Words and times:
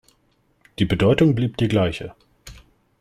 Die 0.79 0.85
Bedeutung 0.85 1.35
blieb 1.35 1.57
die 1.57 1.67
gleiche. 1.67 2.15